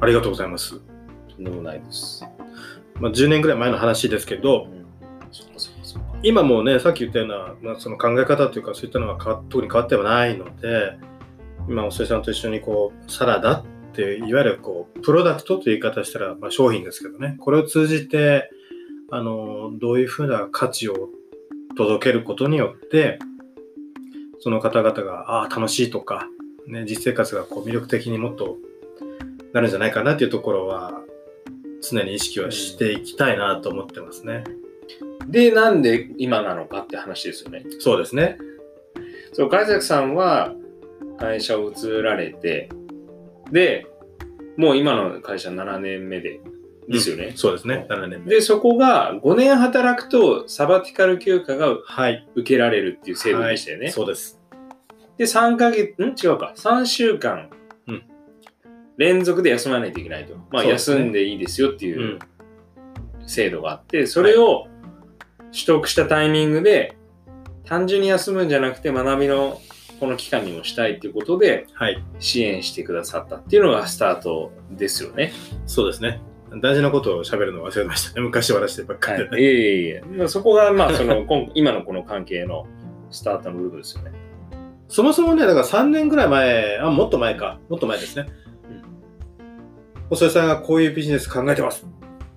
[0.00, 0.80] ありがとうございます。
[1.28, 2.24] とんでもないです。
[2.98, 4.82] まあ、10年ぐらい前の話ですけど、うん。
[6.22, 9.18] 今もね、さっき言ったような、まあ、その考え方というか、そういったのは
[9.50, 10.96] 特に変わってはないので、
[11.68, 18.50] 今、お瀬さんと一緒にこう、サラダって、いわゆるこう、プロダクトという言い方したら、まあ、商品ですけどね、これを通じて、
[19.10, 21.10] あの、どういうふうな価値を
[21.76, 23.18] 届けることによって、
[24.40, 26.28] その方々が、ああ、楽しいとか、
[26.66, 28.56] ね、実生活がこう魅力的にもっと
[29.52, 31.00] なるんじゃないかなっていうところは、
[31.80, 34.44] 常に意識はしていきたいなと思ってますね。
[35.28, 37.64] で、なんで今なのかって話ですよね。
[37.78, 38.38] そうですね。
[39.32, 40.54] そう、海崎さんは
[41.18, 42.68] 会社を移られて、
[43.50, 43.86] で、
[44.56, 46.40] もう今の会社7年目で、
[46.88, 47.32] ですよね？
[47.36, 47.86] そうですね。
[47.88, 48.30] 7年目。
[48.30, 52.26] で、そこが5年働くとサバティカル休暇がはい。
[52.34, 53.90] 受けられるっていう制度でしたよね。
[53.90, 54.40] そうです。
[55.16, 56.16] で、3ヶ月、ん？
[56.20, 56.54] 違うか。
[56.56, 57.50] 3週間
[57.86, 58.02] うん
[58.96, 60.34] 連続で休まないといけないと。
[60.50, 62.18] まあ、ね休んでいいですよっていううん
[63.28, 64.66] 制度があって、それを
[65.52, 66.96] 取得したタイミングで、
[67.64, 69.60] 単純に休むんじゃなくて学びの
[70.02, 72.02] この期間にもしたいっていうことではい。
[72.18, 75.32] 支援してくださったっていうのがスタートですよね。
[75.64, 76.20] そうですね。
[76.60, 78.20] 大事なことを喋るの忘れましたね。
[78.20, 79.40] 昔話してばっかりでね。
[79.40, 80.02] いえいえいえ。
[80.02, 82.66] まあそこが、まあ、その、 今今のこの関係の
[83.12, 84.10] スタートの部分ですよね。
[84.88, 87.60] そもそもね、だから3年ぐらい前、あ、もっと前か。
[87.68, 88.26] もっと前ですね。
[90.10, 91.86] 細井さんがこういうビジネス考えてます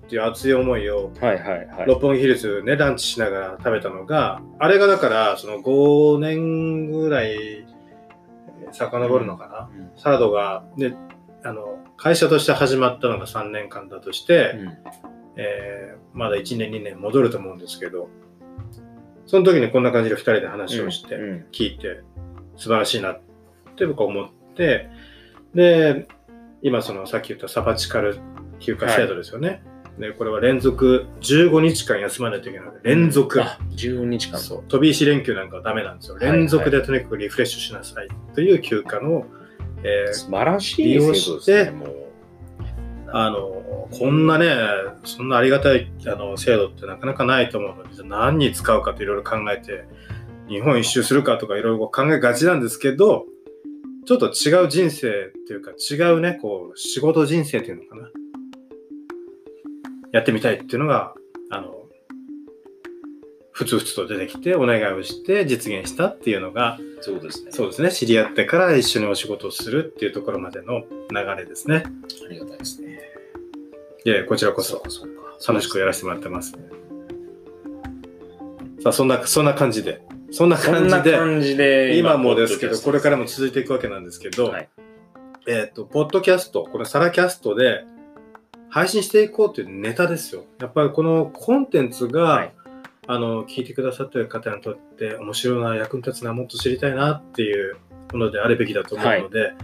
[0.06, 1.86] っていう熱い思いを、はいはいはい。
[1.86, 7.76] 六本木ヒルズね、ランチしながら食べたのが、あれがだから、その5年ぐらい、えー
[8.72, 9.70] 遡るのかな？
[9.72, 10.96] うんサラドが、ね、
[11.44, 14.68] あの、会社として始まったのが3年間だとして、うん。
[15.36, 18.08] えーまだ1年2年戻ると思うんですけど
[19.26, 22.00] その時にこんな感じで2人で話をして、うん聞いて
[22.56, 23.20] 素晴らしいなっ
[23.76, 24.88] て僕は思って
[25.54, 26.08] で
[26.62, 28.18] 今そのさっき言ったサバチカル
[28.60, 29.62] 休暇制度ですよね、
[29.98, 34.38] でこれは連続15日間休まないといけないので連続、あ、12日間。
[34.38, 39.26] そう飛び石連休なんかはダメなんですよ連続でとにかくリフレッシュしなさいという休暇の、
[39.82, 42.06] えー素晴らしい制度ですね、もう。
[43.12, 44.54] あの、こんなね、
[45.04, 49.84] そんなありがたいあの制度ってなかなかないと思うので、何に使うかといろいろ考えて、
[50.48, 53.26] 日本一周するかとかいろいろ考えがちなんですけど、
[54.06, 55.12] ちょっと違う人生っ
[55.46, 58.08] ていうか、違うね、こう、仕事人生っていうのかな。
[60.12, 61.14] やってみたいっていうのが、
[61.50, 61.74] あの、
[63.52, 67.52] ふつふつと出てきて、お願いをして実現したっていうのが、そうですね。
[67.52, 71.84] そうですね、知り合ってから一緒にお仕事をするっていうところまでの流れですね。
[72.26, 73.00] ありがたいですね。
[74.04, 74.82] いや、こちらこそ。
[75.46, 76.52] 楽しくやらせてもらってます。
[78.82, 80.02] さあ、そんな、そんな感じで。
[80.30, 84.68] そんな感じで、じで、今もですけど、これからも続続いていくわけなんですけど、はい
[85.48, 87.84] えっ、と、ポッドキャスト、このサラキャストで
[88.76, 90.44] 配信していこうというネタですよ。
[90.60, 92.52] やっぱりこのコンテンツが、はい
[93.06, 97.78] あの、聞いてくださっている方にとって面白いな、役に立つな、もっと知りたいなっていう
[98.12, 99.54] ものであるべきだと思うので、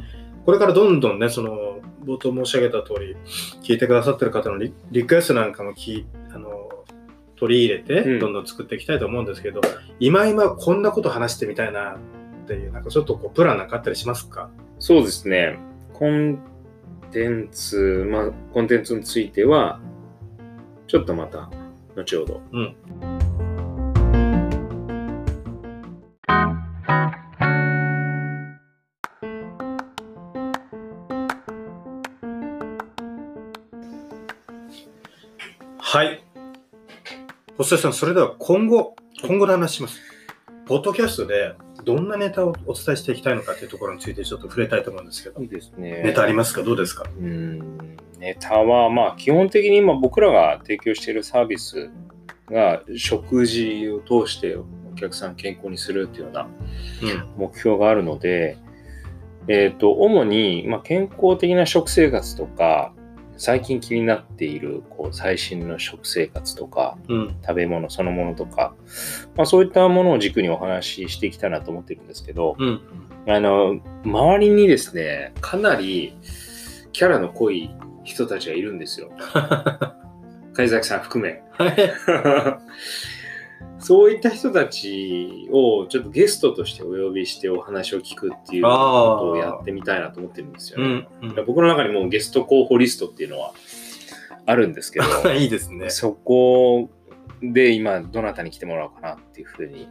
[0.47, 3.15] これからどんどんね、その、冒頭申し上げた通り、
[3.63, 6.71] 聞いてくださってる方のリリクエストなんかも聞いあの
[7.37, 9.61] 取り入れて、うんどんどん作っていきたいと思うんですけど、
[10.01, 14.49] 今今こんなこと話してみたいなっていう、なんかちょっとこう、プランなんかあったりしますか？
[14.79, 15.59] そうですね。
[15.93, 16.39] コン
[17.13, 19.81] テンツ、まあ、コンテンツについては、
[20.87, 21.51] ちょっとまた、
[21.95, 22.41] 後ほど。
[22.53, 22.77] うん。
[35.79, 36.25] はい。
[37.59, 40.01] 細井さん、それでは今後、今後の話します。
[40.65, 46.03] ポッドキャストでどんなネタをお伝えしていきたいのかというところについてちょっと触れたいと思うんですけど、いいですね。
[46.05, 46.63] ネタありますか？
[46.63, 47.05] どうですか？
[47.19, 47.97] うん。
[48.19, 51.91] ネタは、まあ、基本的に今僕らが提供しているサービス
[52.49, 54.65] が食事を通してお
[54.95, 56.49] 客さん健康にするっていうようなうん。
[57.37, 58.59] 目標があるので、
[59.49, 62.95] えっ、と、主に、まあ、健康的な食生活とか、
[63.43, 67.37] 最近気になっているこう最新の食生活とか、うん。
[67.43, 68.73] 食べ物そのものとか、
[69.35, 72.81] まあ、そういったものを軸にお話ししていきたいなと思ってるんですけど、うん。
[73.27, 76.17] あの、周りにですね、かなり
[76.93, 77.75] キャラの濃い
[78.05, 79.11] 人たちがいるんですよ。
[80.55, 81.43] 貝崎さん含め。
[83.83, 83.87] はい。
[83.87, 91.09] そういった人たちをちょっとゲストとしてお呼びしてお話を聞くっていうことをやってみたいなと思ってるんですよね。
[91.23, 91.29] うん。
[91.31, 93.53] うん僕の中にもうゲスト候補リストっていうのは
[94.47, 95.91] あるんですけど、 いいですね。
[95.91, 96.91] そこ
[97.43, 99.89] で今どなたに来てもらおうかなっていうふうに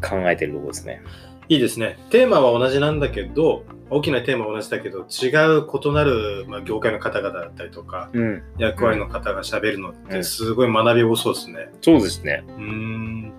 [0.00, 1.02] 考えてるところですね。
[1.50, 1.98] いいですね。
[2.10, 8.42] テーマは同じなんだけど、大きなテーマは同じだけど、違う異なる、まあ、業界の方々だったりとか、うん。
[8.56, 11.68] 役割の方が喋るのっうんてすごい学び多そうですね。
[11.82, 12.44] そうですね。
[12.46, 13.32] うーん。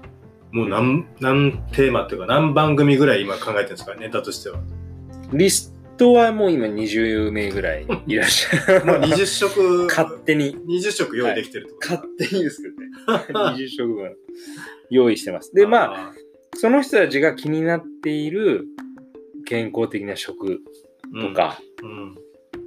[0.52, 4.60] もう何、何テーマっていうか何番組ぐらい今考えてるんですか、ネタとしては。
[5.32, 8.84] リストはもう今20名ぐらいいらっしゃる。
[8.91, 13.56] もう20色、勝手に、20色用意できてるってこと勝手にですけどね。
[13.56, 14.15] 20食分
[14.89, 15.56] 用意してます。
[15.56, 16.13] で、まあ、あ
[16.57, 18.65] その人たちが気になっている
[19.45, 22.15] 健康的な食ー、とか、うん。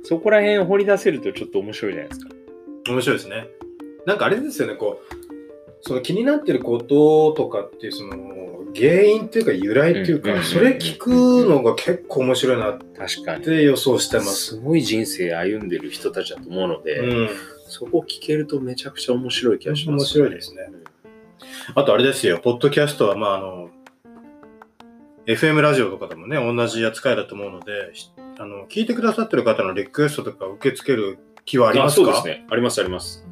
[0.02, 2.30] そこら辺を掘り出せるとちょっと面白いじゃないですか。
[2.88, 3.48] 面白いですね。
[4.06, 5.14] なんかあれですよね、こう、
[5.80, 8.34] その気になってることとかっていう、その、
[8.74, 11.10] 原因っていうか由来っていうか、うんそれ聞く
[11.46, 13.44] のが結構面白いなっ確かに。
[13.44, 14.46] て予想してます。
[14.46, 17.28] すごい人生歩んでる人たちだと思うので、うん。
[17.68, 20.70] そこ聞けるとめちゃくちゃ面白い気がします、面白いですね。
[21.74, 23.70] あとあれですよ、ポッドキャストは、まあ、あの、
[25.26, 32.04] FM ラジオとかでもね、同じ扱いだと思うので、しあの、聞いてくださってる方のリクエストとか受け付ける気はありますか？
[32.04, 32.46] そうですね。
[32.50, 33.26] ありますあります。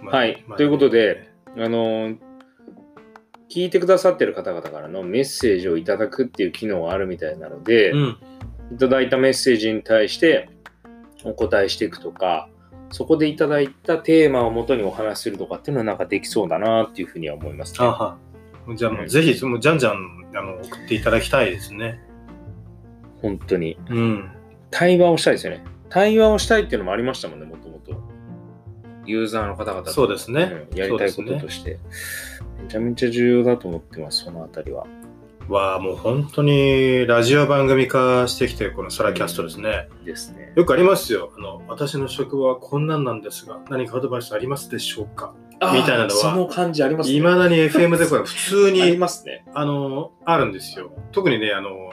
[0.00, 2.16] まあはいまあということで、あの
[3.50, 8.18] 聞いてくださってる方々からのメッセージをいただくっていう機能があるみたいなので、うん。
[8.72, 10.48] いただいたメッセージに対して
[11.24, 12.48] お答えしていくとか、
[12.90, 17.78] そこでいただいたテーマをもとにお話しするとかっていうのはなんかできそうだなっていうふうには思いますね。
[17.86, 18.18] あは。
[18.76, 19.94] じゃあもうぜひ、もうじゃんじゃん
[20.34, 22.00] あの送っていただきたいですね。
[23.20, 23.78] 本当に。
[23.88, 24.30] うん。
[24.70, 25.64] 対話をしたいですよね。
[25.88, 28.00] 対話をしたいっていうのもありましたもんね、もともと。
[29.04, 30.66] ユーザーの方々とそうですね。
[30.70, 31.78] うんやりたいこととして。
[32.62, 34.86] めちゃめちゃ重要だと思ってます、そのあたりは。
[35.48, 39.88] はもう本当にラジオ番組化してきてるこのソラキャストですね。
[40.04, 40.52] ですね。
[40.56, 41.32] よくありますよ。
[41.36, 45.34] あの、私の職場はこんなんなんですが、何かアドバイスありますでしょうか？
[45.74, 47.16] みたいなのはその感じありますね。
[47.16, 49.44] いまだに FM でこれ 普通ありに、ますね。
[49.54, 50.90] あの、あるんですよ。
[51.12, 51.90] 特にね、あの、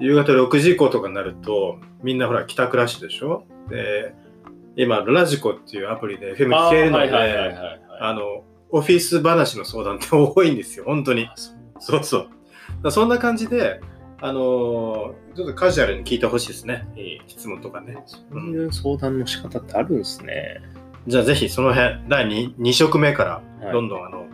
[0.00, 3.44] 夕方6時以降とかになると、みんなほら帰宅ラッシュでしょ？
[3.68, 4.14] で、
[4.76, 11.26] 今、ラジコっていうアプリで FM 聞けるので、はいあの、オフィス話の相談って多いんですよ、本当に。
[11.26, 11.34] あ
[11.82, 12.28] そうそう
[12.88, 13.80] そんな感じで、
[14.22, 16.86] あのーちょっとカジュアルに聞いてほしいですね。
[16.96, 18.02] ええ質問とかね。
[18.06, 20.60] そういう相談の仕方ってあるんですね。
[21.06, 24.26] じゃあぜひその辺、第 2, 2色目からはいどんどんあの、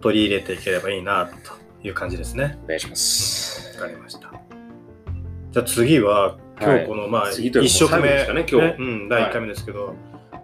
[0.00, 2.58] 取り入れていければいいなという感じですね。
[2.64, 3.78] お願いします。
[3.78, 4.32] わかりました。
[5.52, 9.94] じゃあ次は、今日この、まあ、次というか1色目、最後ですかね今日うん、第1回目ですけど、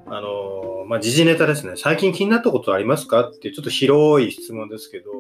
[0.07, 1.73] あのーまあ、時事ネタですね。
[1.77, 3.29] 最近気になったことありますか？
[3.29, 5.11] っていうちょっと広い質問ですけど、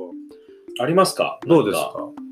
[0.80, 1.38] ありますか？
[1.46, 1.94] どうですか？
[1.96, 2.22] なんか。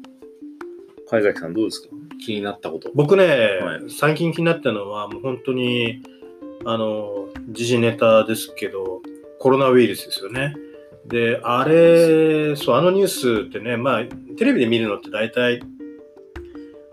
[1.08, 1.88] 貝崎さんどうですか？
[2.24, 2.90] 気になったこと。
[2.94, 3.24] 僕ね、
[3.60, 3.90] はい。
[3.90, 6.02] 最近気になったのは、もう本当に、
[6.64, 9.02] あの、時事ネタですけど、
[9.38, 10.54] コロナウイルスですよね。
[11.06, 14.04] で、あれ、そう、あのニュースってね、まあ、
[14.36, 15.62] テレビで見るのって大体、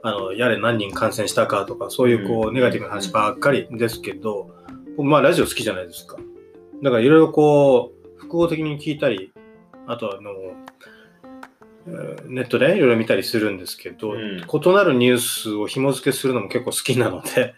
[0.01, 2.55] あの、やれ何人感染したかとか、そういうこう、うん。
[2.55, 4.49] ネガティブな話ばっかりですけど、
[4.97, 6.17] 僕まあ、ラジオ好きじゃないですか。
[6.81, 9.31] だから、いろいろこう、複合的に聞いたり、
[9.85, 10.59] あとあの、えー
[12.25, 14.37] ネットでいろいろ見たりするんですけど、うん。
[14.37, 17.55] 異なるニュースを紐付けするのも結構好きなので、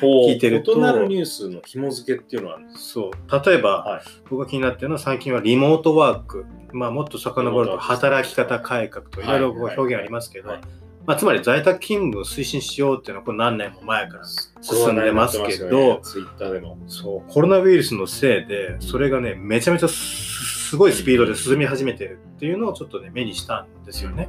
[0.00, 0.72] 聞聞いてると。
[0.72, 2.58] 異なるニュースの紐付けっていうのは？
[2.76, 4.02] そう、例えば、はい。
[4.30, 10.60] 僕が気になってるのは最近はリモートワーク、まあもっと遡ると働き方改革といろいろ表現ありますけど、はい
[11.06, 14.24] まあつまり在宅勤務を推進しようっていうのはこれ何年も前から
[14.62, 16.78] 進んでますけど、ツイッターでも。
[16.86, 24.28] そう、コロナウイルスのせいで、それがね、めちゃめちゃすすごいスピードで進み始めてるっていうのをちょっとね、目にしたんですよね。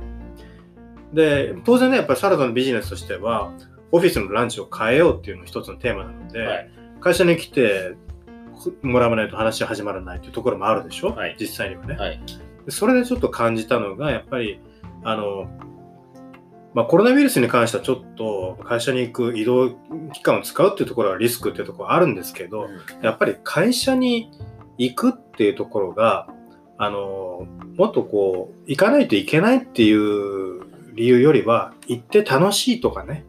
[1.12, 3.52] で、当然ね、やっぱりサラダのビジネスとしては、
[3.92, 6.70] オフィスのランチを変えようっていうのが一つのテーマなので、はい。
[7.02, 7.96] 会社に来て
[8.84, 12.22] もらわないと話は始まらないというところもあるでしょ、はい実際にはね、はい。
[12.66, 14.60] でそれでちょっと感じたのが、やっぱり、
[15.04, 15.50] あの、
[16.76, 19.72] まあ、コロナウイルスに関してはちょっと会社に行く移動
[20.12, 22.68] 期間を使うっていうところはリスクっていうところはあるんですけど、
[23.02, 24.30] やっぱり会社に
[24.78, 26.28] 行くっていうところが、
[26.78, 27.48] あの、
[27.78, 33.26] もっとこう、行かないといけないっていう理由よりは、行って楽しいとかね、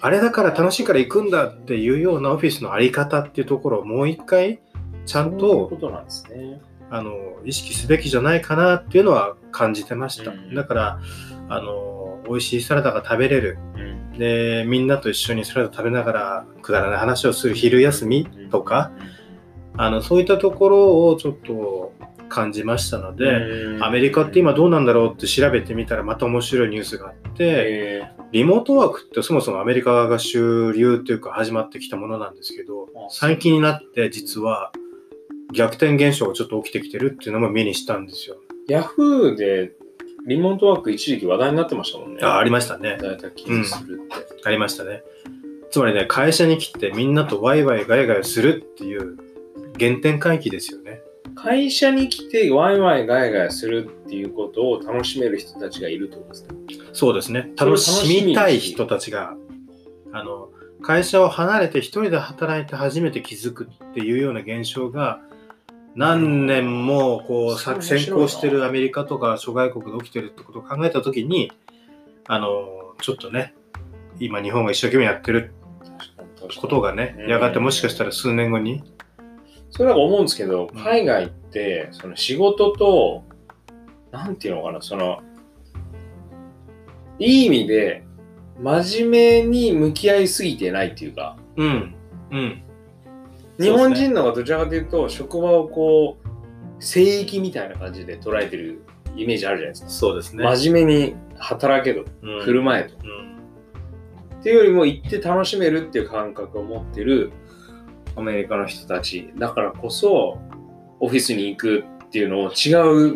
[0.00, 4.58] あれだから楽しいから行くんだっていうようなオフィスのあり方っていうところをもう一回、
[5.04, 5.68] ちゃんと
[6.30, 6.60] ね。
[6.88, 7.12] あの
[7.44, 10.30] 意識すべきじゃないかなっていうのは感じてました。
[10.30, 11.00] うんだから
[11.48, 11.95] あの、
[12.28, 13.58] 美味しいサラダが食べれる。
[13.76, 14.18] うん。
[14.18, 18.92] で、みんなと一緒にサラダ食べながらくだらない話をする昼休みとか、
[19.78, 21.92] あのそういったところをちょっと
[22.28, 28.02] 感じましたので、うんアメリカって今どうなんだろうって調べてみたらまた面白いニュースがあって、え
[28.32, 34.72] リモートワークってそもそもアメリカが主流というか始まってきたものなんですけどあ、最近になって実は
[35.52, 38.36] 逆転現象がちょっと起きてきてるっていうのも目にしたんですよ。
[38.68, 39.72] ヤフーで
[40.26, 42.20] リモートワーク一時期話題になってましたもんね。
[42.22, 42.98] あありましたね。
[43.00, 44.42] 在宅勤務するって。
[44.44, 45.02] ありましたね。
[45.70, 49.16] つまりね、会社に来てみんなとワイワイガヤガヤするっていう
[49.78, 51.00] 原点回帰ですよね。
[51.36, 56.48] 会社に来てワイワイガヤガヤするっていうことを楽しめる人たちがいるってことですね。
[56.92, 57.52] そうですね。
[57.56, 59.34] 楽しみたい人たちが、
[60.12, 60.48] あの、
[60.82, 65.20] 会社を離れて一人で働いて初めて気づくっていうような現象が、
[65.96, 71.50] 何年もこう先行してるアメリカとか諸外国で起きてるってことを考えたときに、
[72.28, 73.54] あの、ちょっとね、
[74.20, 75.54] 今日本が一生懸命やってる
[76.60, 77.30] ことがね、うん。
[77.30, 78.84] やがてもしかしたら数年後に、
[79.70, 80.82] それなんか思うんですけど、うん。
[80.82, 83.24] 海外って、その仕事と、
[84.10, 85.22] なんていうのかな、その、
[87.18, 88.04] いい意味で、
[88.60, 91.94] 真面目に向き合いすぎてないっていうか、うん、
[92.30, 92.62] うん、
[93.58, 96.28] 日本人の方がどちらかというと、職場をこう、
[96.78, 98.82] 聖域みたいな感じで捉えてる
[99.16, 99.88] イメージあるじゃないですか。
[99.88, 100.44] そうですね。
[100.44, 102.94] 真面目に働けと、うん振る舞えと。
[103.02, 103.26] うん
[104.46, 107.32] っていうよりも行って楽しめるっていう感覚を持ってる
[108.14, 110.38] アメリカの人たちだからこそ
[111.00, 112.74] オフィスに行くっていうのを違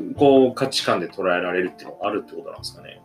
[0.08, 3.00] うこう価値観で捉えられるっていうのがあるってことなんですかね。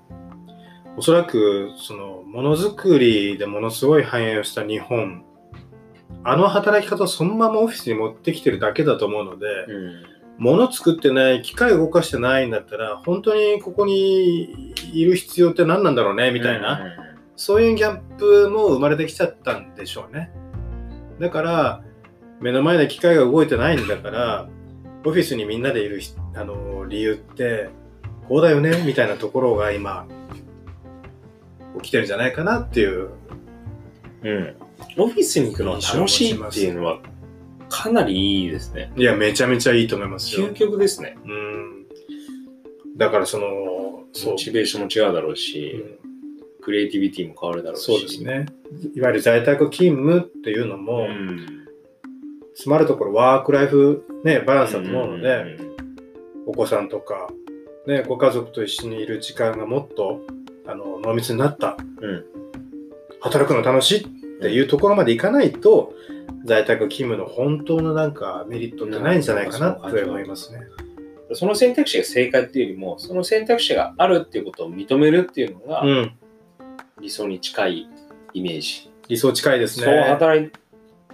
[0.97, 5.24] おそらくそのものづくりでものすごい繁栄をした日本
[6.28, 10.03] あの働き方をそのままオフィスに持ってきてるだけだと思うので、うん、
[10.39, 16.82] 物作ってない機械動かしてないんだったら本当にここにいる必要って何なんだろうねみたいな、
[17.36, 20.32] そういうギャップも生まれてきちゃったんでしょうね。
[21.19, 21.84] だから
[22.41, 24.49] 目の前で機械が動いてないんだから
[25.05, 27.69] オフィスにみんなでいるひあの理由って
[28.28, 30.07] こうだよねみたいなところが今
[31.82, 33.11] 起きてるんじゃないかなっていう。
[34.23, 34.55] うん。
[34.97, 35.03] うん。
[35.03, 36.99] オフィスに行くのは楽しいっていうのは
[37.69, 38.91] かなりいいですね。
[38.95, 41.17] いやめちゃめちゃいいと思いますよ究極ですね。
[41.25, 41.85] うん
[42.97, 46.05] だからそのモチベーションも違うだろうし、うん
[46.65, 47.85] クリエイティビティも変わるだろうし。
[47.85, 48.23] そうです。
[48.23, 48.47] ね
[48.95, 51.67] いわゆる在宅勤務っていうのも、うん。
[52.55, 55.75] つまるところワークライフ、ね、バランスだと思うので、うん
[56.47, 57.27] お子さんとか、
[57.87, 60.21] ね、ご家族と一緒にいる時間がもっと
[60.67, 62.25] あの濃密になった、うん
[63.21, 64.07] 働くの楽しい
[64.45, 65.93] っていうところまでいかないと、
[66.43, 70.59] 在宅勤務の本当のなんかメリットってないんじゃないかなって思いますね。
[71.33, 76.11] その選択肢が正解っていうよりも、その選択肢があるっていうことを認めるっていうのがうん、
[77.01, 77.89] 理想に近い
[78.33, 78.91] イメージ。
[79.07, 79.85] 理想近いですね。
[79.85, 80.51] そう働い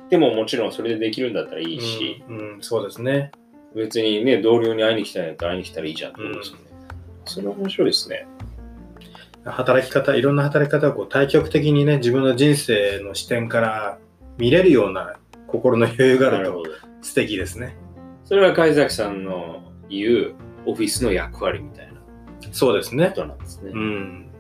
[0.10, 3.32] てももちろんそれでできるんだったらいいし、うん、うんそうですね。
[3.74, 6.64] 別にね、同僚に会いに来たんやったら会いに来たらいいじゃんってことですよね。
[7.24, 8.28] それは面白いですね。
[9.44, 13.98] 働き方、いろんな働き方をこう対極的にね、自分の人生の視点から
[14.38, 15.16] 見れるような
[15.48, 16.64] 心の余裕があるとど。
[17.02, 17.76] 素敵ですね。
[18.24, 20.36] それは貝崎さんの言う
[20.66, 21.92] オフィスの役割みたいな
[22.52, 23.22] そうですねこ。
[23.22, 23.72] となんですね。
[23.74, 24.32] うん。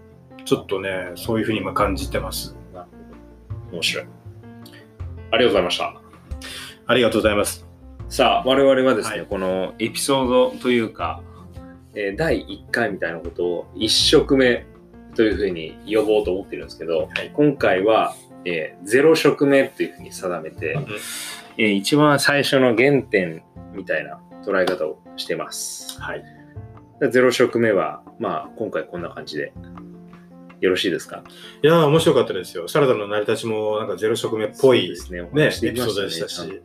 [0.45, 2.55] ちょっとね、そういうふうに今感じてます。
[2.73, 3.77] なるほど。
[3.77, 4.05] 面白い。
[5.31, 6.01] ありがとうございました。
[6.87, 7.65] ありがとうございます。
[8.09, 11.21] さあ、我々はですね、はいこのエピソードというか、
[11.95, 14.65] えー第1回みたいなことを1食目
[15.15, 20.77] というふうに呼ぼうと思ってるんですけど、はい今回は、えー0食目というふうに定めて、
[21.57, 23.43] えー一番最初の原点
[23.73, 26.01] みたいな捉え方をしてます。
[26.01, 26.23] はい。
[27.01, 29.53] 0食目は、まあ、今回こんな感じで
[30.59, 31.23] よろしいですか？
[31.63, 32.67] いやー、面白かったですよ。
[32.67, 35.21] サラダの成り立ちもなんかゼロ食目っぽいね。
[35.21, 36.61] お話できまエピソードでしたし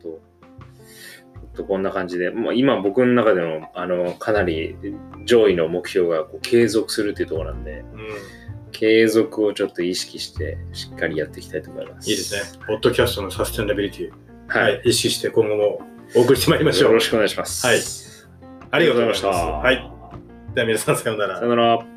[1.57, 4.75] とこんな感じで、もう今僕の中でのあのかなり
[5.25, 8.07] 上位の目標がこう継続するっていうところなんで、うん。
[8.71, 12.09] 継続をちょっと意識してしっかりやっていきたいと思います。
[12.09, 12.63] いいですね。
[12.67, 14.09] ポッドキャストのサステナビリティ、
[14.55, 14.61] は。
[14.61, 15.81] はいい、意識して今後も
[16.15, 16.99] お送りしてまいりましょうよろ。
[16.99, 17.65] しくお願いします。
[17.65, 17.79] はい
[18.69, 19.27] ありがとうございました。
[19.29, 19.91] はい。
[20.53, 21.49] では皆さんさようならさよ。
[21.49, 21.96] なら。